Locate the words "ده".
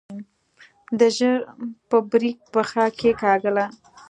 0.97-1.07